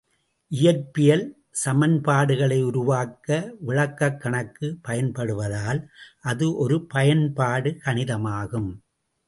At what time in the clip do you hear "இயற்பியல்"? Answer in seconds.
0.51-1.25